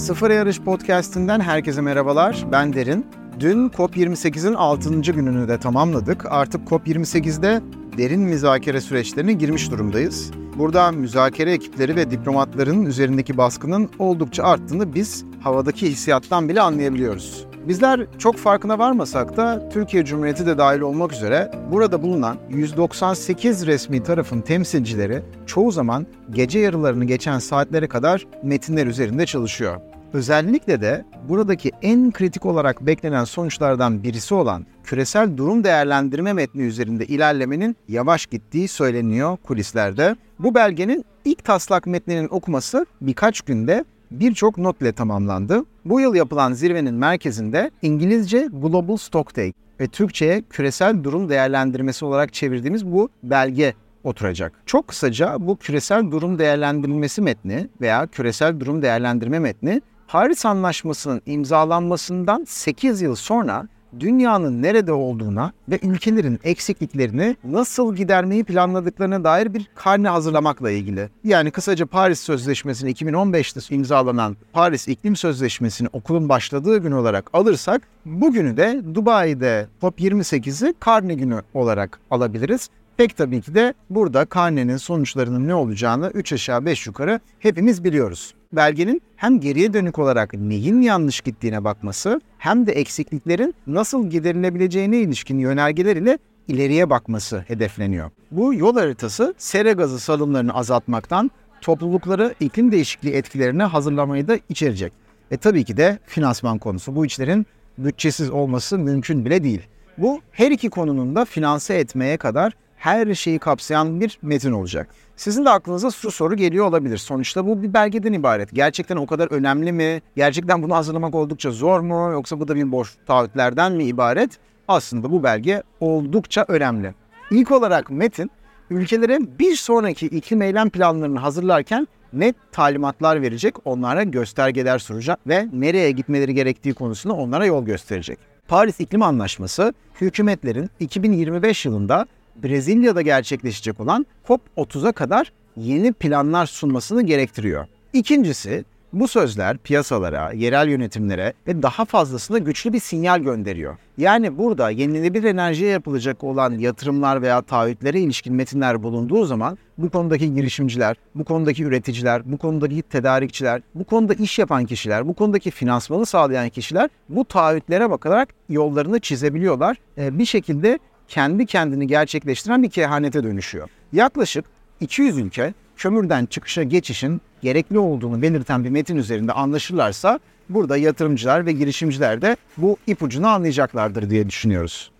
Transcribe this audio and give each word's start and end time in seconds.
Sıfır 0.00 0.30
Yarış 0.30 0.60
Podcast'inden 0.60 1.40
herkese 1.40 1.80
merhabalar. 1.80 2.46
Ben 2.52 2.72
Derin. 2.72 3.06
Dün 3.40 3.68
COP28'in 3.68 4.54
6. 4.54 5.00
gününü 5.00 5.48
de 5.48 5.58
tamamladık. 5.58 6.26
Artık 6.32 6.68
COP28'de 6.68 7.60
derin 7.98 8.20
müzakere 8.20 8.80
süreçlerine 8.80 9.32
girmiş 9.32 9.70
durumdayız. 9.70 10.30
Burada 10.58 10.92
müzakere 10.92 11.52
ekipleri 11.52 11.96
ve 11.96 12.10
diplomatların 12.10 12.86
üzerindeki 12.86 13.36
baskının 13.36 13.90
oldukça 13.98 14.42
arttığını 14.44 14.94
biz 14.94 15.24
havadaki 15.40 15.90
hissiyattan 15.90 16.48
bile 16.48 16.60
anlayabiliyoruz. 16.60 17.46
Bizler 17.68 18.06
çok 18.18 18.36
farkına 18.36 18.78
varmasak 18.78 19.36
da 19.36 19.68
Türkiye 19.68 20.04
Cumhuriyeti 20.04 20.46
de 20.46 20.58
dahil 20.58 20.80
olmak 20.80 21.12
üzere 21.12 21.50
burada 21.70 22.02
bulunan 22.02 22.36
198 22.50 23.66
resmi 23.66 24.02
tarafın 24.02 24.40
temsilcileri 24.40 25.22
çoğu 25.46 25.72
zaman 25.72 26.06
gece 26.30 26.58
yarılarını 26.58 27.04
geçen 27.04 27.38
saatlere 27.38 27.88
kadar 27.88 28.26
metinler 28.42 28.86
üzerinde 28.86 29.26
çalışıyor. 29.26 29.80
Özellikle 30.12 30.80
de 30.80 31.04
buradaki 31.28 31.72
en 31.82 32.10
kritik 32.10 32.46
olarak 32.46 32.86
beklenen 32.86 33.24
sonuçlardan 33.24 34.02
birisi 34.02 34.34
olan 34.34 34.66
küresel 34.84 35.36
durum 35.36 35.64
değerlendirme 35.64 36.32
metni 36.32 36.62
üzerinde 36.62 37.06
ilerlemenin 37.06 37.76
yavaş 37.88 38.26
gittiği 38.26 38.68
söyleniyor 38.68 39.36
kulislerde. 39.36 40.16
Bu 40.38 40.54
belgenin 40.54 41.04
ilk 41.24 41.44
taslak 41.44 41.86
metninin 41.86 42.28
okuması 42.30 42.86
birkaç 43.00 43.40
günde 43.40 43.84
birçok 44.10 44.58
not 44.58 44.82
ile 44.82 44.92
tamamlandı. 44.92 45.64
Bu 45.84 46.00
yıl 46.00 46.14
yapılan 46.14 46.52
zirvenin 46.52 46.94
merkezinde 46.94 47.70
İngilizce 47.82 48.48
Global 48.52 48.96
Stocktake 48.96 49.52
ve 49.80 49.88
Türkçe'ye 49.88 50.42
küresel 50.50 51.04
durum 51.04 51.28
değerlendirmesi 51.28 52.04
olarak 52.04 52.32
çevirdiğimiz 52.32 52.86
bu 52.86 53.08
belge 53.22 53.74
oturacak. 54.04 54.52
Çok 54.66 54.88
kısaca 54.88 55.36
bu 55.40 55.56
küresel 55.56 56.10
durum 56.10 56.38
değerlendirilmesi 56.38 57.22
metni 57.22 57.68
veya 57.80 58.06
küresel 58.06 58.60
durum 58.60 58.82
değerlendirme 58.82 59.38
metni 59.38 59.82
Paris 60.10 60.46
Anlaşması'nın 60.46 61.22
imzalanmasından 61.26 62.44
8 62.48 63.02
yıl 63.02 63.14
sonra 63.14 63.68
dünyanın 64.00 64.62
nerede 64.62 64.92
olduğuna 64.92 65.52
ve 65.68 65.78
ülkelerin 65.82 66.40
eksikliklerini 66.44 67.36
nasıl 67.44 67.96
gidermeyi 67.96 68.44
planladıklarına 68.44 69.24
dair 69.24 69.54
bir 69.54 69.70
karne 69.74 70.08
hazırlamakla 70.08 70.70
ilgili. 70.70 71.08
Yani 71.24 71.50
kısaca 71.50 71.86
Paris 71.86 72.20
Sözleşmesi'ni 72.20 72.92
2015'te 72.92 73.74
imzalanan 73.74 74.36
Paris 74.52 74.88
İklim 74.88 75.16
Sözleşmesi'ni 75.16 75.88
okulun 75.92 76.28
başladığı 76.28 76.78
gün 76.78 76.92
olarak 76.92 77.30
alırsak 77.32 77.82
bugünü 78.04 78.56
de 78.56 78.80
Dubai'de 78.94 79.68
COP28'i 79.82 80.74
karne 80.80 81.14
günü 81.14 81.42
olarak 81.54 82.00
alabiliriz. 82.10 82.68
Pek 83.00 83.16
tabii 83.16 83.40
ki 83.40 83.54
de 83.54 83.74
burada 83.90 84.24
karnenin 84.24 84.76
sonuçlarının 84.76 85.48
ne 85.48 85.54
olacağını 85.54 86.10
3 86.14 86.32
aşağı 86.32 86.66
5 86.66 86.86
yukarı 86.86 87.20
hepimiz 87.38 87.84
biliyoruz. 87.84 88.34
Belgenin 88.52 89.02
hem 89.16 89.40
geriye 89.40 89.72
dönük 89.72 89.98
olarak 89.98 90.34
neyin 90.34 90.80
yanlış 90.80 91.20
gittiğine 91.20 91.64
bakması 91.64 92.20
hem 92.38 92.66
de 92.66 92.72
eksikliklerin 92.72 93.54
nasıl 93.66 94.10
giderilebileceğine 94.10 94.98
ilişkin 94.98 95.38
yönergeler 95.38 95.96
ile 95.96 96.18
ileriye 96.48 96.90
bakması 96.90 97.44
hedefleniyor. 97.48 98.10
Bu 98.30 98.54
yol 98.54 98.76
haritası 98.76 99.34
sera 99.38 99.72
gazı 99.72 99.98
salımlarını 100.00 100.54
azaltmaktan 100.54 101.30
toplulukları 101.60 102.34
iklim 102.40 102.72
değişikliği 102.72 103.14
etkilerine 103.14 103.62
hazırlamayı 103.62 104.28
da 104.28 104.38
içerecek. 104.48 104.92
E 105.30 105.36
tabii 105.36 105.64
ki 105.64 105.76
de 105.76 105.98
finansman 106.06 106.58
konusu. 106.58 106.96
Bu 106.96 107.06
işlerin 107.06 107.46
bütçesiz 107.78 108.30
olması 108.30 108.78
mümkün 108.78 109.24
bile 109.24 109.44
değil. 109.44 109.62
Bu 109.98 110.20
her 110.32 110.50
iki 110.50 110.70
konunun 110.70 111.16
da 111.16 111.24
finanse 111.24 111.74
etmeye 111.74 112.16
kadar 112.16 112.52
her 112.80 113.14
şeyi 113.14 113.38
kapsayan 113.38 114.00
bir 114.00 114.18
metin 114.22 114.52
olacak. 114.52 114.88
Sizin 115.16 115.44
de 115.44 115.50
aklınıza 115.50 115.90
şu 115.90 116.10
soru 116.10 116.36
geliyor 116.36 116.66
olabilir. 116.66 116.96
Sonuçta 116.96 117.46
bu 117.46 117.62
bir 117.62 117.74
belgeden 117.74 118.12
ibaret. 118.12 118.52
Gerçekten 118.52 118.96
o 118.96 119.06
kadar 119.06 119.32
önemli 119.32 119.72
mi? 119.72 120.02
Gerçekten 120.16 120.62
bunu 120.62 120.74
hazırlamak 120.74 121.14
oldukça 121.14 121.50
zor 121.50 121.80
mu? 121.80 122.10
Yoksa 122.12 122.40
bu 122.40 122.48
da 122.48 122.54
bir 122.56 122.72
boş 122.72 122.96
taahhütlerden 123.06 123.72
mi 123.72 123.84
ibaret? 123.84 124.38
Aslında 124.68 125.10
bu 125.10 125.22
belge 125.22 125.62
oldukça 125.80 126.44
önemli. 126.48 126.94
İlk 127.30 127.52
olarak 127.52 127.90
metin 127.90 128.30
ülkelere 128.70 129.18
bir 129.38 129.56
sonraki 129.56 130.06
iklim 130.06 130.42
eylem 130.42 130.70
planlarını 130.70 131.18
hazırlarken 131.18 131.88
net 132.12 132.36
talimatlar 132.52 133.22
verecek, 133.22 133.54
onlara 133.64 134.02
göstergeler 134.02 134.78
sunacak 134.78 135.18
ve 135.26 135.48
nereye 135.52 135.90
gitmeleri 135.90 136.34
gerektiği 136.34 136.74
konusunda 136.74 137.14
onlara 137.14 137.46
yol 137.46 137.64
gösterecek. 137.64 138.18
Paris 138.48 138.80
İklim 138.80 139.02
Anlaşması 139.02 139.74
hükümetlerin 140.00 140.70
2025 140.80 141.66
yılında 141.66 142.06
Brezilya'da 142.42 143.02
gerçekleşecek 143.02 143.80
olan 143.80 144.06
COP30'a 144.28 144.92
kadar 144.92 145.32
yeni 145.56 145.92
planlar 145.92 146.46
sunmasını 146.46 147.02
gerektiriyor. 147.02 147.66
İkincisi, 147.92 148.64
bu 148.92 149.08
sözler 149.08 149.58
piyasalara, 149.58 150.32
yerel 150.32 150.68
yönetimlere 150.68 151.32
ve 151.46 151.62
daha 151.62 151.84
fazlasına 151.84 152.38
güçlü 152.38 152.72
bir 152.72 152.80
sinyal 152.80 153.20
gönderiyor. 153.20 153.76
Yani 153.98 154.38
burada 154.38 154.70
yenilenebilir 154.70 155.24
enerjiye 155.24 155.70
yapılacak 155.70 156.24
olan 156.24 156.58
yatırımlar 156.58 157.22
veya 157.22 157.42
taahhütlere 157.42 158.00
ilişkin 158.00 158.34
metinler 158.34 158.82
bulunduğu 158.82 159.24
zaman 159.24 159.58
bu 159.78 159.90
konudaki 159.90 160.34
girişimciler, 160.34 160.96
bu 161.14 161.24
konudaki 161.24 161.64
üreticiler, 161.64 162.22
bu 162.32 162.38
konudaki 162.38 162.82
tedarikçiler, 162.82 163.62
bu 163.74 163.84
konuda 163.84 164.14
iş 164.14 164.38
yapan 164.38 164.66
kişiler, 164.66 165.08
bu 165.08 165.14
konudaki 165.14 165.50
finansmanı 165.50 166.06
sağlayan 166.06 166.48
kişiler 166.48 166.90
bu 167.08 167.24
taahhütlere 167.24 167.90
bakarak 167.90 168.28
yollarını 168.48 169.00
çizebiliyorlar. 169.00 169.76
Ee, 169.98 170.18
bir 170.18 170.24
şekilde 170.24 170.78
kendi 171.10 171.46
kendini 171.46 171.86
gerçekleştiren 171.86 172.62
bir 172.62 172.70
kehanete 172.70 173.24
dönüşüyor. 173.24 173.68
Yaklaşık 173.92 174.44
200 174.80 175.18
ülke 175.18 175.54
kömürden 175.76 176.26
çıkışa 176.26 176.62
geçişin 176.62 177.20
gerekli 177.42 177.78
olduğunu 177.78 178.22
belirten 178.22 178.64
bir 178.64 178.70
metin 178.70 178.96
üzerinde 178.96 179.32
anlaşırlarsa 179.32 180.20
burada 180.48 180.76
yatırımcılar 180.76 181.46
ve 181.46 181.52
girişimciler 181.52 182.22
de 182.22 182.36
bu 182.56 182.76
ipucunu 182.86 183.26
anlayacaklardır 183.28 184.10
diye 184.10 184.28
düşünüyoruz. 184.28 184.90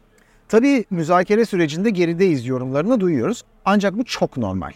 Tabii 0.48 0.84
müzakere 0.90 1.44
sürecinde 1.44 1.90
gerideyiz 1.90 2.46
yorumlarını 2.46 3.00
duyuyoruz 3.00 3.42
ancak 3.64 3.98
bu 3.98 4.04
çok 4.04 4.36
normal. 4.36 4.72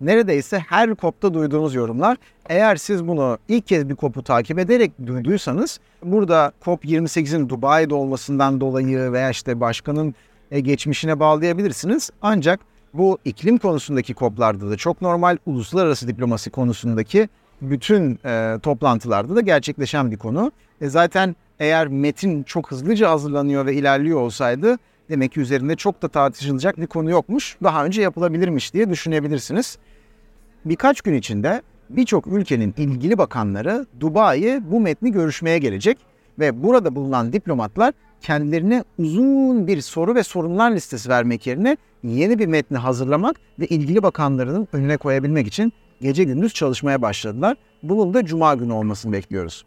Neredeyse 0.00 0.58
her 0.58 0.94
kopta 0.94 1.34
duyduğunuz 1.34 1.74
yorumlar 1.74 2.16
eğer 2.48 2.76
siz 2.76 3.08
bunu 3.08 3.38
ilk 3.48 3.66
kez 3.66 3.88
bir 3.88 3.94
kopu 3.94 4.22
takip 4.22 4.58
ederek 4.58 4.92
duyduysanız 5.06 5.80
burada 6.04 6.52
COP28'in 6.64 7.48
Dubai'de 7.48 7.94
olmasından 7.94 8.60
dolayı 8.60 9.12
veya 9.12 9.30
işte 9.30 9.60
başkanın 9.60 10.14
e, 10.50 10.60
geçmişine 10.60 11.20
bağlayabilirsiniz. 11.20 12.10
Ancak 12.22 12.60
bu 12.94 13.18
iklim 13.24 13.58
konusundaki 13.58 14.14
koplarda 14.14 14.70
da 14.70 14.76
çok 14.76 15.02
normal, 15.02 15.36
uluslararası 15.46 16.08
diplomasi 16.08 16.50
konusundaki 16.50 17.28
bütün 17.62 18.18
e, 18.24 18.58
toplantılarda 18.62 19.36
da 19.36 19.40
gerçekleşen 19.40 20.10
bir 20.10 20.16
konu. 20.16 20.52
E, 20.80 20.88
zaten 20.88 21.36
eğer 21.58 21.88
metin 21.88 22.42
çok 22.42 22.70
hızlıca 22.70 23.10
hazırlanıyor 23.10 23.66
ve 23.66 23.74
ilerliyor 23.74 24.20
olsaydı 24.20 24.78
demek 25.08 25.32
ki 25.32 25.40
üzerinde 25.40 25.76
çok 25.76 26.02
da 26.02 26.08
tartışılacak 26.08 26.76
bir 26.76 26.86
konu 26.86 27.10
yokmuş. 27.10 27.56
Daha 27.62 27.84
önce 27.84 28.02
yapılabilirmiş 28.02 28.74
diye 28.74 28.90
düşünebilirsiniz. 28.90 29.78
Birkaç 30.64 31.00
gün 31.00 31.14
içinde 31.14 31.62
birçok 31.90 32.26
ülkenin 32.26 32.74
ilgili 32.76 33.18
bakanları 33.18 33.86
Dubai'ye 34.00 34.60
bu 34.70 34.80
metni 34.80 35.12
görüşmeye 35.12 35.58
gelecek 35.58 35.98
ve 36.38 36.62
burada 36.62 36.94
bulunan 36.94 37.32
diplomatlar 37.32 37.94
kendilerine 38.20 38.84
uzun 38.98 39.66
bir 39.66 39.80
soru 39.80 40.14
ve 40.14 40.22
sorunlar 40.22 40.70
listesi 40.70 41.08
vermek 41.08 41.46
yerine 41.46 41.76
yeni 42.02 42.38
bir 42.38 42.46
metni 42.46 42.78
hazırlamak 42.78 43.36
ve 43.58 43.66
ilgili 43.66 44.02
bakanlarının 44.02 44.68
önüne 44.72 44.96
koyabilmek 44.96 45.46
için 45.46 45.72
gece 46.00 46.24
gündüz 46.24 46.54
çalışmaya 46.54 47.02
başladılar. 47.02 47.56
Bunun 47.82 48.14
da 48.14 48.24
cuma 48.24 48.54
günü 48.54 48.72
olmasını 48.72 49.12
bekliyoruz. 49.12 49.64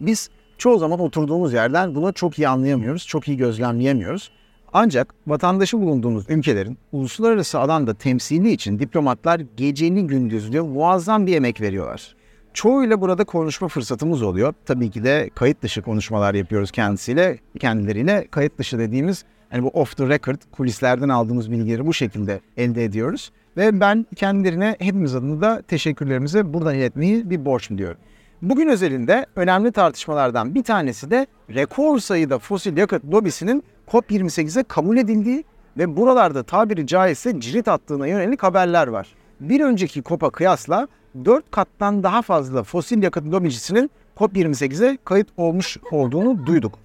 Biz 0.00 0.30
çoğu 0.58 0.78
zaman 0.78 1.00
oturduğumuz 1.00 1.52
yerden 1.52 1.94
bunu 1.94 2.12
çok 2.12 2.38
iyi 2.38 2.48
anlayamıyoruz, 2.48 3.06
çok 3.06 3.28
iyi 3.28 3.36
gözlemleyemiyoruz. 3.36 4.30
Ancak 4.72 5.14
vatandaşı 5.26 5.80
bulunduğumuz 5.80 6.24
ülkelerin 6.28 6.78
uluslararası 6.92 7.58
alanda 7.58 7.94
temsili 7.94 8.52
için 8.52 8.78
diplomatlar 8.78 9.40
geceni 9.56 10.06
gündüzlü 10.06 10.60
muazzam 10.60 11.26
bir 11.26 11.36
emek 11.36 11.60
veriyorlar. 11.60 12.14
Çoğuyla 12.54 13.00
burada 13.00 13.24
konuşma 13.24 13.68
fırsatımız 13.68 14.22
oluyor. 14.22 14.54
Tabii 14.66 14.90
ki 14.90 15.04
de 15.04 15.30
kayıt 15.34 15.62
dışı 15.62 15.82
konuşmalar 15.82 16.34
yapıyoruz 16.34 16.70
kendisiyle, 16.70 17.38
kendileriyle. 17.58 18.28
Kayıt 18.30 18.58
dışı 18.58 18.78
dediğimiz 18.78 19.24
yani 19.52 19.62
bu 19.62 19.68
off 19.68 19.96
the 19.96 20.08
record 20.08 20.36
kulislerden 20.52 21.08
aldığımız 21.08 21.50
bilgileri 21.50 21.86
bu 21.86 21.94
şekilde 21.94 22.40
elde 22.56 22.84
ediyoruz. 22.84 23.32
Ve 23.56 23.80
ben 23.80 24.06
kendilerine 24.16 24.76
hepimiz 24.78 25.14
adına 25.14 25.40
da 25.40 25.62
teşekkürlerimizi 25.62 26.54
buradan 26.54 26.74
iletmeyi 26.74 27.30
bir 27.30 27.44
borç 27.44 27.70
biliyorum. 27.70 27.98
Bugün 28.42 28.68
özelinde 28.68 29.26
önemli 29.36 29.72
tartışmalardan 29.72 30.54
bir 30.54 30.62
tanesi 30.62 31.10
de 31.10 31.26
rekor 31.54 31.98
sayıda 31.98 32.38
fosil 32.38 32.76
yakıt 32.76 33.04
lobisinin 33.04 33.64
COP28'e 33.88 34.62
kabul 34.62 34.96
edildiği 34.96 35.44
ve 35.78 35.96
buralarda 35.96 36.42
tabiri 36.42 36.86
caizse 36.86 37.40
cirit 37.40 37.68
attığına 37.68 38.06
yönelik 38.06 38.42
haberler 38.42 38.86
var. 38.86 39.14
Bir 39.40 39.60
önceki 39.60 40.02
COP'a 40.02 40.30
kıyasla 40.30 40.88
4 41.24 41.50
kattan 41.50 42.02
daha 42.02 42.22
fazla 42.22 42.62
fosil 42.62 43.02
yakıt 43.02 43.26
lobicisinin 43.26 43.90
COP28'e 44.16 44.98
kayıt 45.04 45.28
olmuş 45.36 45.76
olduğunu 45.90 46.46
duyduk. 46.46 46.78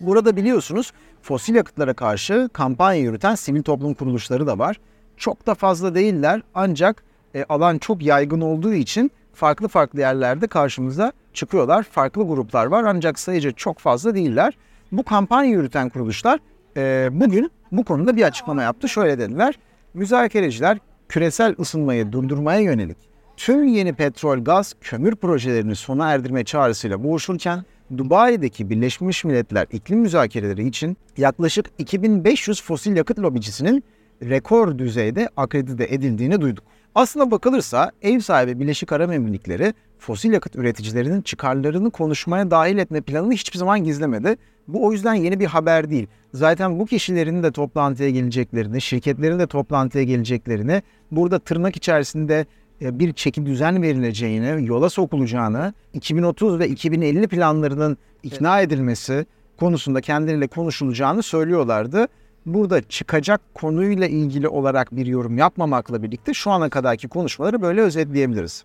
Burada 0.00 0.36
biliyorsunuz 0.36 0.92
fosil 1.22 1.54
yakıtlara 1.54 1.94
karşı 1.94 2.48
kampanya 2.52 3.00
yürüten 3.00 3.34
sivil 3.34 3.62
toplum 3.62 3.94
kuruluşları 3.94 4.46
da 4.46 4.58
var. 4.58 4.80
Çok 5.16 5.46
da 5.46 5.54
fazla 5.54 5.94
değiller 5.94 6.42
ancak 6.54 7.04
e, 7.34 7.44
alan 7.44 7.78
çok 7.78 8.02
yaygın 8.02 8.40
olduğu 8.40 8.74
için 8.74 9.10
farklı 9.32 9.68
farklı 9.68 10.00
yerlerde 10.00 10.46
karşımıza 10.46 11.12
çıkıyorlar. 11.34 11.82
Farklı 11.82 12.26
gruplar 12.26 12.66
var 12.66 12.84
ancak 12.84 13.18
sayıca 13.18 13.52
çok 13.52 13.78
fazla 13.78 14.14
değiller. 14.14 14.58
Bu 14.92 15.02
kampanya 15.02 15.50
yürüten 15.50 15.88
kuruluşlar 15.88 16.40
e, 16.76 17.08
bugün 17.12 17.50
bu 17.72 17.84
konuda 17.84 18.16
bir 18.16 18.22
açıklama 18.22 18.62
yaptı. 18.62 18.88
Şöyle 18.88 19.18
dediler. 19.18 19.58
Müzakereciler 19.94 20.78
küresel 21.08 21.54
ısınmayı 21.58 22.12
durdurmaya 22.12 22.60
yönelik 22.60 23.09
tüm 23.40 23.68
yeni 23.68 23.92
petrol, 23.92 24.44
gaz, 24.44 24.74
kömür 24.80 25.16
projelerini 25.16 25.76
sona 25.76 26.12
erdirme 26.12 26.44
çağrısıyla 26.44 27.04
boğuşurken 27.04 27.64
Dubai'deki 27.96 28.70
Birleşmiş 28.70 29.24
Milletler 29.24 29.66
iklim 29.72 29.98
müzakereleri 29.98 30.68
için 30.68 30.96
yaklaşık 31.16 31.66
2500 31.78 32.62
fosil 32.62 32.96
yakıt 32.96 33.18
lobicisinin 33.18 33.84
rekor 34.22 34.78
düzeyde 34.78 35.28
akredite 35.36 35.84
edildiğini 35.94 36.40
duyduk. 36.40 36.64
Aslına 36.94 37.30
bakılırsa 37.30 37.90
ev 38.02 38.20
sahibi 38.20 38.60
Birleşik 38.60 38.92
Arap 38.92 39.12
Emirlikleri 39.12 39.74
fosil 39.98 40.32
yakıt 40.32 40.56
üreticilerinin 40.56 41.22
çıkarlarını 41.22 41.90
konuşmaya 41.90 42.50
dahil 42.50 42.78
etme 42.78 43.00
planını 43.00 43.32
hiçbir 43.32 43.58
zaman 43.58 43.84
gizlemedi. 43.84 44.36
Bu 44.68 44.86
o 44.86 44.92
yüzden 44.92 45.14
yeni 45.14 45.40
bir 45.40 45.46
haber 45.46 45.90
değil. 45.90 46.06
Zaten 46.34 46.78
bu 46.78 46.86
kişilerin 46.86 47.42
de 47.42 47.52
toplantıya 47.52 48.10
geleceklerini, 48.10 48.80
şirketlerin 48.80 49.38
de 49.38 49.46
toplantıya 49.46 50.04
geleceklerini, 50.04 50.82
burada 51.10 51.38
tırnak 51.38 51.76
içerisinde 51.76 52.46
bir 52.80 53.12
çeki 53.12 53.46
düzen 53.46 53.82
verileceğini, 53.82 54.66
yola 54.66 54.90
sokulacağını, 54.90 55.74
2030 55.94 56.58
ve 56.58 56.68
2050 56.68 57.28
planlarının 57.28 57.98
ikna 58.22 58.60
edilmesi 58.60 59.26
konusunda 59.60 60.00
kendileriyle 60.00 60.46
konuşulacağını 60.46 61.22
söylüyorlardı. 61.22 62.08
Burada 62.46 62.82
çıkacak 62.82 63.40
konuyla 63.54 64.06
ilgili 64.06 64.48
olarak 64.48 64.96
bir 64.96 65.06
yorum 65.06 65.38
yapmamakla 65.38 66.02
birlikte 66.02 66.34
şu 66.34 66.50
ana 66.50 66.68
kadarki 66.68 67.08
konuşmaları 67.08 67.62
böyle 67.62 67.80
özetleyebiliriz. 67.80 68.64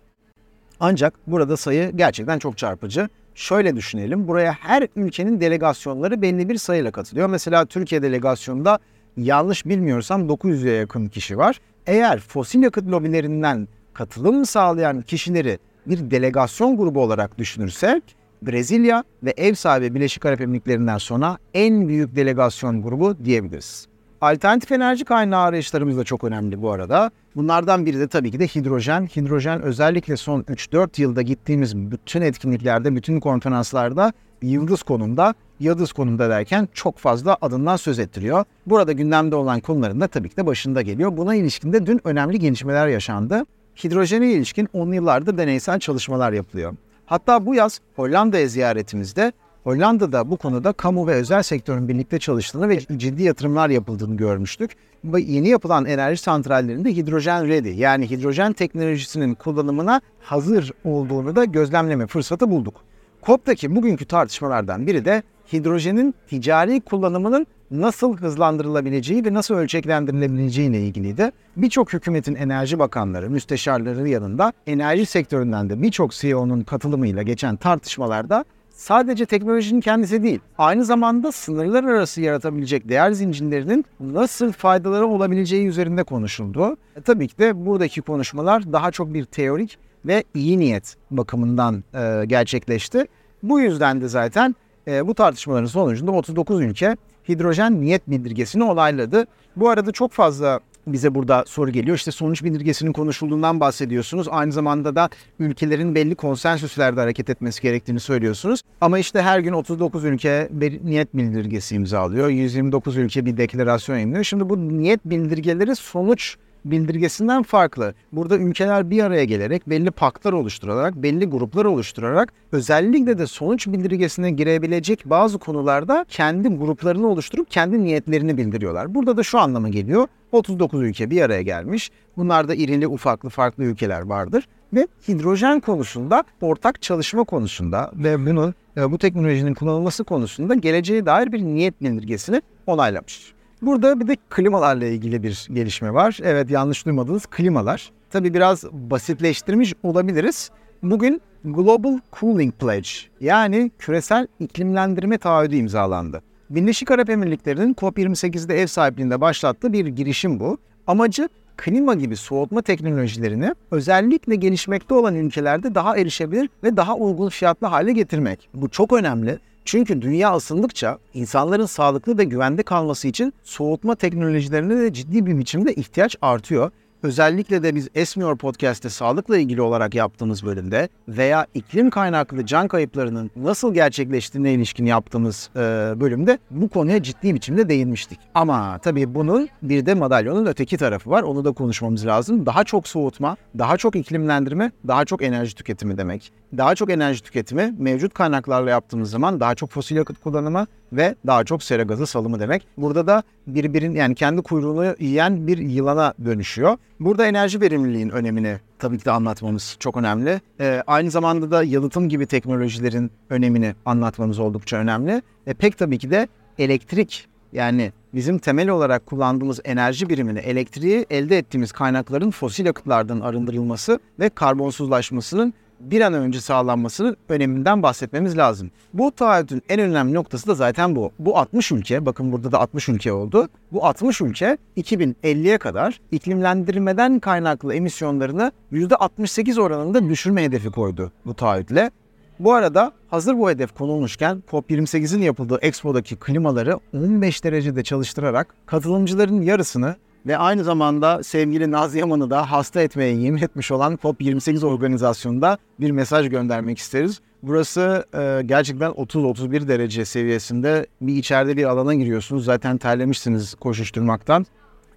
Ancak 0.80 1.14
burada 1.26 1.56
sayı 1.56 1.92
gerçekten 1.96 2.38
çok 2.38 2.58
çarpıcı. 2.58 3.08
Şöyle 3.34 3.76
düşünelim. 3.76 4.28
Buraya 4.28 4.52
her 4.52 4.88
ülkenin 4.96 5.40
delegasyonları 5.40 6.22
belli 6.22 6.48
bir 6.48 6.56
sayıyla 6.56 6.90
katılıyor. 6.90 7.28
Mesela 7.28 7.66
Türkiye 7.66 8.02
delegasyonunda 8.02 8.78
yanlış 9.16 9.66
bilmiyorsam 9.66 10.28
900'e 10.28 10.72
yakın 10.72 11.06
kişi 11.06 11.38
var. 11.38 11.60
Eğer 11.86 12.18
fosil 12.18 12.62
yakıt 12.62 12.90
lobilerinden 12.90 13.68
katılım 13.96 14.46
sağlayan 14.46 15.02
kişileri 15.02 15.58
bir 15.86 16.10
delegasyon 16.10 16.76
grubu 16.76 17.00
olarak 17.00 17.38
düşünürsek 17.38 18.02
Brezilya 18.42 19.04
ve 19.22 19.34
ev 19.36 19.54
sahibi 19.54 19.94
Birleşik 19.94 20.26
Arap 20.26 20.40
Emirlikleri'nden 20.40 20.98
sonra 20.98 21.38
en 21.54 21.88
büyük 21.88 22.16
delegasyon 22.16 22.82
grubu 22.82 23.24
diyebiliriz. 23.24 23.86
Alternatif 24.20 24.72
enerji 24.72 25.04
kaynağı 25.04 25.40
arayışlarımız 25.40 25.98
da 25.98 26.04
çok 26.04 26.24
önemli 26.24 26.62
bu 26.62 26.70
arada. 26.70 27.10
Bunlardan 27.36 27.86
biri 27.86 27.98
de 27.98 28.08
tabii 28.08 28.30
ki 28.30 28.40
de 28.40 28.46
hidrojen. 28.46 29.06
Hidrojen 29.06 29.62
özellikle 29.62 30.16
son 30.16 30.40
3-4 30.40 31.00
yılda 31.02 31.22
gittiğimiz 31.22 31.76
bütün 31.76 32.20
etkinliklerde, 32.20 32.96
bütün 32.96 33.20
konferanslarda 33.20 34.12
yıldız 34.42 34.82
konumda, 34.82 35.34
yıldız 35.60 35.92
konumda 35.92 36.30
derken 36.30 36.68
çok 36.72 36.98
fazla 36.98 37.36
adından 37.40 37.76
söz 37.76 37.98
ettiriyor. 37.98 38.44
Burada 38.66 38.92
gündemde 38.92 39.36
olan 39.36 39.60
konuların 39.60 40.00
da 40.00 40.08
tabii 40.08 40.28
ki 40.28 40.36
de 40.36 40.46
başında 40.46 40.82
geliyor. 40.82 41.16
Buna 41.16 41.34
ilişkin 41.34 41.72
de 41.72 41.86
dün 41.86 42.00
önemli 42.04 42.38
gelişmeler 42.38 42.88
yaşandı. 42.88 43.44
Hidrojene 43.84 44.32
ilişkin 44.32 44.68
10 44.72 44.92
yıllardır 44.92 45.38
deneysel 45.38 45.78
çalışmalar 45.80 46.32
yapılıyor. 46.32 46.74
Hatta 47.06 47.46
bu 47.46 47.54
yaz 47.54 47.80
Hollanda'ya 47.96 48.48
ziyaretimizde 48.48 49.32
Hollanda'da 49.64 50.30
bu 50.30 50.36
konuda 50.36 50.72
kamu 50.72 51.06
ve 51.06 51.14
özel 51.14 51.42
sektörün 51.42 51.88
birlikte 51.88 52.18
çalıştığını 52.18 52.68
ve 52.68 52.80
ciddi 52.80 53.22
yatırımlar 53.22 53.70
yapıldığını 53.70 54.16
görmüştük. 54.16 54.70
Ve 55.04 55.20
yeni 55.20 55.48
yapılan 55.48 55.84
enerji 55.84 56.22
santrallerinde 56.22 56.96
hidrojen 56.96 57.48
ready 57.48 57.70
yani 57.70 58.10
hidrojen 58.10 58.52
teknolojisinin 58.52 59.34
kullanımına 59.34 60.00
hazır 60.20 60.72
olduğunu 60.84 61.36
da 61.36 61.44
gözlemleme 61.44 62.06
fırsatı 62.06 62.50
bulduk. 62.50 62.74
COP'taki 63.22 63.76
bugünkü 63.76 64.04
tartışmalardan 64.04 64.86
biri 64.86 65.04
de 65.04 65.22
hidrojenin 65.52 66.14
ticari 66.28 66.80
kullanımının 66.80 67.46
nasıl 67.70 68.16
hızlandırılabileceği 68.16 69.24
ve 69.24 69.34
nasıl 69.34 69.54
ölçeklendirilebileceği 69.54 70.70
ile 70.70 70.80
ilgiliydi. 70.80 71.30
Birçok 71.56 71.92
hükümetin 71.92 72.34
enerji 72.34 72.78
bakanları, 72.78 73.30
müsteşarları 73.30 74.08
yanında 74.08 74.52
enerji 74.66 75.06
sektöründen 75.06 75.70
de 75.70 75.82
birçok 75.82 76.12
CEO'nun 76.12 76.60
katılımıyla 76.60 77.22
geçen 77.22 77.56
tartışmalarda 77.56 78.44
sadece 78.76 79.26
teknolojinin 79.26 79.80
kendisi 79.80 80.22
değil, 80.22 80.40
aynı 80.58 80.84
zamanda 80.84 81.32
sınırlar 81.32 81.84
arası 81.84 82.20
yaratabilecek 82.20 82.88
değer 82.88 83.12
zincirlerinin 83.12 83.84
nasıl 84.00 84.52
faydaları 84.52 85.06
olabileceği 85.06 85.66
üzerinde 85.66 86.04
konuşuldu. 86.04 86.76
E, 86.96 87.00
tabii 87.00 87.28
ki 87.28 87.38
de 87.38 87.66
buradaki 87.66 88.02
konuşmalar 88.02 88.72
daha 88.72 88.90
çok 88.90 89.14
bir 89.14 89.24
teorik 89.24 89.78
ve 90.04 90.24
iyi 90.34 90.58
niyet 90.58 90.96
bakımından 91.10 91.84
e, 91.94 92.24
gerçekleşti. 92.26 93.06
Bu 93.42 93.60
yüzden 93.60 94.00
de 94.00 94.08
zaten 94.08 94.54
e, 94.88 95.06
bu 95.06 95.14
tartışmaların 95.14 95.66
sonucunda 95.66 96.12
39 96.12 96.60
ülke 96.60 96.96
hidrojen 97.28 97.80
niyet 97.80 98.10
bildirgesini 98.10 98.64
olayladı. 98.64 99.26
Bu 99.56 99.68
arada 99.68 99.92
çok 99.92 100.12
fazla 100.12 100.60
bize 100.86 101.14
burada 101.14 101.44
soru 101.46 101.70
geliyor. 101.70 101.96
İşte 101.96 102.10
sonuç 102.10 102.44
bildirgesinin 102.44 102.92
konuşulduğundan 102.92 103.60
bahsediyorsunuz. 103.60 104.28
Aynı 104.30 104.52
zamanda 104.52 104.96
da 104.96 105.08
ülkelerin 105.38 105.94
belli 105.94 106.14
konsensüslerde 106.14 107.00
hareket 107.00 107.30
etmesi 107.30 107.62
gerektiğini 107.62 108.00
söylüyorsunuz. 108.00 108.60
Ama 108.80 108.98
işte 108.98 109.22
her 109.22 109.38
gün 109.38 109.52
39 109.52 110.04
ülke 110.04 110.48
bir 110.50 110.84
niyet 110.84 111.16
bildirgesi 111.16 111.74
imzalıyor. 111.74 112.28
129 112.28 112.96
ülke 112.96 113.26
bir 113.26 113.36
deklarasyon 113.36 113.96
yayınlıyor. 113.96 114.24
Şimdi 114.24 114.48
bu 114.48 114.68
niyet 114.68 115.04
bildirgeleri 115.04 115.76
sonuç 115.76 116.36
bildirgesinden 116.70 117.42
farklı. 117.42 117.94
Burada 118.12 118.36
ülkeler 118.38 118.90
bir 118.90 119.02
araya 119.02 119.24
gelerek 119.24 119.68
belli 119.68 119.90
paktlar 119.90 120.32
oluşturarak, 120.32 120.94
belli 120.94 121.26
gruplar 121.26 121.64
oluşturarak 121.64 122.32
özellikle 122.52 123.18
de 123.18 123.26
sonuç 123.26 123.66
bildirgesine 123.66 124.30
girebilecek 124.30 125.02
bazı 125.04 125.38
konularda 125.38 126.06
kendi 126.08 126.48
gruplarını 126.48 127.06
oluşturup 127.06 127.50
kendi 127.50 127.84
niyetlerini 127.84 128.36
bildiriyorlar. 128.36 128.94
Burada 128.94 129.16
da 129.16 129.22
şu 129.22 129.38
anlama 129.38 129.68
geliyor. 129.68 130.08
39 130.32 130.82
ülke 130.82 131.10
bir 131.10 131.22
araya 131.22 131.42
gelmiş. 131.42 131.90
Bunlarda 132.16 132.54
irili 132.54 132.86
ufaklı 132.86 133.28
farklı 133.28 133.64
ülkeler 133.64 134.00
vardır 134.00 134.48
ve 134.74 134.86
hidrojen 135.08 135.60
konusunda 135.60 136.24
ortak 136.40 136.82
çalışma 136.82 137.24
konusunda 137.24 137.90
ve 137.94 138.26
bunun 138.26 138.54
e, 138.76 138.90
bu 138.90 138.98
teknolojinin 138.98 139.54
kullanılması 139.54 140.04
konusunda 140.04 140.54
geleceğe 140.54 141.06
dair 141.06 141.32
bir 141.32 141.42
niyet 141.42 141.82
bildirgesini 141.82 142.42
onaylamış. 142.66 143.35
Burada 143.62 144.00
bir 144.00 144.08
de 144.08 144.16
klimalarla 144.30 144.86
ilgili 144.86 145.22
bir 145.22 145.48
gelişme 145.52 145.94
var. 145.94 146.18
Evet 146.22 146.50
yanlış 146.50 146.86
duymadınız 146.86 147.26
klimalar. 147.26 147.90
Tabii 148.10 148.34
biraz 148.34 148.64
basitleştirmiş 148.64 149.74
olabiliriz. 149.82 150.50
Bugün 150.82 151.20
Global 151.44 151.98
Cooling 152.20 152.54
Pledge 152.54 152.88
yani 153.20 153.70
küresel 153.78 154.26
iklimlendirme 154.40 155.18
taahhüdü 155.18 155.56
imzalandı. 155.56 156.22
Birleşik 156.50 156.90
Arap 156.90 157.10
Emirlikleri'nin 157.10 157.74
COP28'de 157.74 158.62
ev 158.62 158.66
sahipliğinde 158.66 159.20
başlattığı 159.20 159.72
bir 159.72 159.86
girişim 159.86 160.40
bu. 160.40 160.58
Amacı 160.86 161.28
klima 161.56 161.94
gibi 161.94 162.16
soğutma 162.16 162.62
teknolojilerini 162.62 163.54
özellikle 163.70 164.34
gelişmekte 164.34 164.94
olan 164.94 165.14
ülkelerde 165.14 165.74
daha 165.74 165.96
erişebilir 165.96 166.50
ve 166.64 166.76
daha 166.76 166.96
uygun 166.96 167.28
fiyatlı 167.28 167.66
hale 167.66 167.92
getirmek. 167.92 168.48
Bu 168.54 168.68
çok 168.68 168.92
önemli. 168.92 169.38
Çünkü 169.66 170.02
dünya 170.02 170.36
ısındıkça 170.36 170.98
insanların 171.14 171.66
sağlıklı 171.66 172.18
ve 172.18 172.24
güvende 172.24 172.62
kalması 172.62 173.08
için 173.08 173.34
soğutma 173.44 173.94
teknolojilerine 173.94 174.76
de 174.76 174.92
ciddi 174.92 175.26
bir 175.26 175.38
biçimde 175.38 175.74
ihtiyaç 175.74 176.16
artıyor. 176.22 176.70
Özellikle 177.06 177.62
de 177.62 177.74
biz 177.74 177.88
Esmiyor 177.94 178.36
Podcast'te 178.36 178.88
sağlıkla 178.90 179.38
ilgili 179.38 179.62
olarak 179.62 179.94
yaptığımız 179.94 180.44
bölümde 180.44 180.88
veya 181.08 181.46
iklim 181.54 181.90
kaynaklı 181.90 182.46
can 182.46 182.68
kayıplarının 182.68 183.30
nasıl 183.36 183.74
gerçekleştiğine 183.74 184.52
ilişkin 184.52 184.86
yaptığımız 184.86 185.50
e, 185.56 185.60
bölümde 186.00 186.38
bu 186.50 186.68
konuya 186.68 187.02
ciddi 187.02 187.34
biçimde 187.34 187.68
değinmiştik. 187.68 188.18
Ama 188.34 188.78
tabii 188.78 189.14
bunun 189.14 189.48
bir 189.62 189.86
de 189.86 189.94
madalyonun 189.94 190.46
öteki 190.46 190.76
tarafı 190.76 191.10
var. 191.10 191.22
Onu 191.22 191.44
da 191.44 191.52
konuşmamız 191.52 192.06
lazım. 192.06 192.46
Daha 192.46 192.64
çok 192.64 192.88
soğutma, 192.88 193.36
daha 193.58 193.76
çok 193.76 193.96
iklimlendirme, 193.96 194.72
daha 194.88 195.04
çok 195.04 195.22
enerji 195.22 195.54
tüketimi 195.54 195.98
demek. 195.98 196.32
Daha 196.56 196.74
çok 196.74 196.90
enerji 196.90 197.22
tüketimi 197.22 197.74
mevcut 197.78 198.14
kaynaklarla 198.14 198.70
yaptığımız 198.70 199.10
zaman 199.10 199.40
daha 199.40 199.54
çok 199.54 199.70
fosil 199.70 199.96
yakıt 199.96 200.20
kullanımı 200.20 200.66
ve 200.92 201.14
daha 201.26 201.44
çok 201.44 201.62
sera 201.62 201.82
gazı 201.82 202.06
salımı 202.06 202.40
demek. 202.40 202.66
Burada 202.76 203.06
da 203.06 203.22
birbirin 203.46 203.94
yani 203.94 204.14
kendi 204.14 204.42
kuyruğunu 204.42 204.94
yiyen 204.98 205.46
bir 205.46 205.58
yılana 205.58 206.14
dönüşüyor. 206.24 206.78
Burada 207.00 207.26
enerji 207.26 207.60
verimliliğin 207.60 208.08
önemini 208.08 208.56
tabii 208.78 208.98
ki 208.98 209.04
de 209.04 209.10
anlatmamız 209.10 209.76
çok 209.80 209.96
önemli. 209.96 210.40
Ee, 210.60 210.82
aynı 210.86 211.10
zamanda 211.10 211.50
da 211.50 211.64
yalıtım 211.64 212.08
gibi 212.08 212.26
teknolojilerin 212.26 213.10
önemini 213.30 213.74
anlatmamız 213.84 214.38
oldukça 214.38 214.76
önemli. 214.76 215.22
E, 215.46 215.54
pek 215.54 215.78
tabii 215.78 215.98
ki 215.98 216.10
de 216.10 216.28
elektrik 216.58 217.28
yani 217.52 217.92
bizim 218.14 218.38
temel 218.38 218.68
olarak 218.68 219.06
kullandığımız 219.06 219.60
enerji 219.64 220.08
birimini, 220.08 220.38
elektriği 220.38 221.06
elde 221.10 221.38
ettiğimiz 221.38 221.72
kaynakların 221.72 222.30
fosil 222.30 222.66
yakıtlardan 222.66 223.20
arındırılması 223.20 224.00
ve 224.20 224.28
karbonsuzlaşmasının 224.28 225.54
bir 225.90 226.00
an 226.00 226.14
önce 226.14 226.40
sağlanmasının 226.40 227.16
öneminden 227.28 227.82
bahsetmemiz 227.82 228.38
lazım. 228.38 228.70
Bu 228.94 229.12
taahhütün 229.12 229.62
en 229.68 229.80
önemli 229.80 230.14
noktası 230.14 230.46
da 230.46 230.54
zaten 230.54 230.96
bu. 230.96 231.12
Bu 231.18 231.38
60 231.38 231.72
ülke, 231.72 232.06
bakın 232.06 232.32
burada 232.32 232.52
da 232.52 232.60
60 232.60 232.88
ülke 232.88 233.12
oldu. 233.12 233.48
Bu 233.72 233.86
60 233.86 234.20
ülke 234.20 234.58
2050'ye 234.76 235.58
kadar 235.58 236.00
iklimlendirmeden 236.12 237.18
kaynaklı 237.18 237.74
emisyonlarını 237.74 238.52
%68 238.72 239.60
oranında 239.60 240.08
düşürme 240.08 240.42
hedefi 240.42 240.70
koydu 240.70 241.12
bu 241.26 241.34
taahhütle. 241.34 241.90
Bu 242.38 242.52
arada 242.52 242.92
hazır 243.08 243.38
bu 243.38 243.50
hedef 243.50 243.74
konulmuşken 243.74 244.42
COP28'in 244.50 245.22
yapıldığı 245.22 245.58
Expo'daki 245.62 246.16
klimaları 246.16 246.78
15 246.94 247.44
derecede 247.44 247.82
çalıştırarak 247.82 248.54
katılımcıların 248.66 249.42
yarısını 249.42 249.96
ve 250.26 250.38
aynı 250.38 250.64
zamanda 250.64 251.22
sevgili 251.22 251.70
Naz 251.70 251.94
Yaman'ı 251.94 252.30
da 252.30 252.50
hasta 252.50 252.80
etmeye 252.80 253.14
yemin 253.14 253.42
etmiş 253.42 253.70
olan 253.70 253.94
COP28 253.94 254.66
organizasyonunda 254.66 255.58
bir 255.80 255.90
mesaj 255.90 256.28
göndermek 256.28 256.78
isteriz. 256.78 257.20
Burası 257.42 258.04
e, 258.14 258.42
gerçekten 258.46 258.90
30-31 258.90 259.68
derece 259.68 260.04
seviyesinde 260.04 260.86
bir 261.00 261.16
içeride 261.16 261.56
bir 261.56 261.64
alana 261.64 261.94
giriyorsunuz. 261.94 262.44
Zaten 262.44 262.78
terlemişsiniz 262.78 263.54
koşuşturmaktan. 263.54 264.46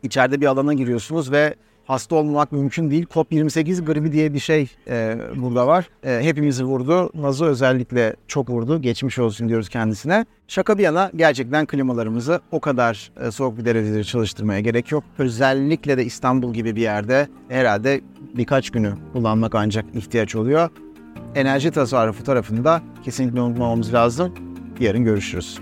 İçeride 0.03 0.41
bir 0.41 0.45
alana 0.45 0.73
giriyorsunuz 0.73 1.31
ve 1.31 1.55
hasta 1.89 2.15
olmamak 2.15 2.51
mümkün 2.51 2.91
değil. 2.91 3.05
COP28 3.05 3.85
gribi 3.85 4.11
diye 4.11 4.33
bir 4.33 4.39
şey 4.39 4.71
e, 4.87 5.17
burada 5.35 5.67
var. 5.67 5.89
E, 6.03 6.19
hepimizi 6.21 6.63
vurdu. 6.63 7.11
Naz'ı 7.13 7.45
özellikle 7.45 8.15
çok 8.27 8.49
vurdu. 8.49 8.81
Geçmiş 8.81 9.19
olsun 9.19 9.49
diyoruz 9.49 9.69
kendisine. 9.69 10.25
Şaka 10.47 10.77
bir 10.77 10.83
yana 10.83 11.11
gerçekten 11.15 11.65
klimalarımızı 11.65 12.41
o 12.51 12.59
kadar 12.59 13.11
e, 13.21 13.31
soğuk 13.31 13.57
bir 13.57 13.65
derecede 13.65 14.03
çalıştırmaya 14.03 14.59
gerek 14.59 14.91
yok. 14.91 15.03
Özellikle 15.17 15.97
de 15.97 16.05
İstanbul 16.05 16.53
gibi 16.53 16.75
bir 16.75 16.81
yerde 16.81 17.27
herhalde 17.49 18.01
birkaç 18.37 18.69
günü 18.69 18.93
kullanmak 19.13 19.55
ancak 19.55 19.85
ihtiyaç 19.95 20.35
oluyor. 20.35 20.69
Enerji 21.35 21.71
tasarrufu 21.71 22.23
tarafında 22.23 22.81
kesinlikle 23.03 23.41
unutmamamız 23.41 23.93
lazım. 23.93 24.33
Yarın 24.79 25.03
görüşürüz. 25.03 25.59